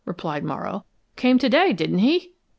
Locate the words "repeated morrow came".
0.03-1.37